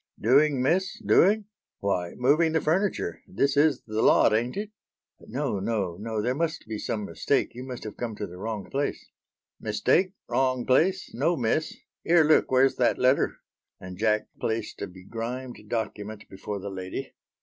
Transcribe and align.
"Doing, 0.19 0.63
miss, 0.63 0.99
doing? 0.99 1.45
Why 1.79 2.15
moving 2.17 2.53
the 2.53 2.59
furniture. 2.61 3.21
This 3.27 3.55
is 3.55 3.81
the 3.83 4.01
lot 4.01 4.33
ain't 4.33 4.57
it?" 4.57 4.71
"No, 5.19 5.59
no, 5.59 5.95
no; 5.95 6.23
there 6.23 6.33
must 6.33 6.65
be 6.67 6.79
some 6.79 7.05
mistake. 7.05 7.53
You 7.53 7.63
must 7.63 7.83
have 7.83 7.97
come 7.97 8.15
to 8.15 8.25
the 8.25 8.39
wrong 8.39 8.67
place." 8.67 9.05
"Mistake, 9.59 10.13
wrong 10.27 10.65
place? 10.65 11.13
No 11.13 11.37
miss. 11.37 11.77
'Ere, 12.03 12.23
look 12.23 12.49
where's 12.49 12.77
that 12.77 12.97
letter?" 12.97 13.41
And 13.79 13.95
Jack 13.95 14.25
placed 14.39 14.81
a 14.81 14.87
begrimed 14.87 15.59
document 15.69 16.27
before 16.29 16.57
the 16.57 16.71
lady. 16.71 17.13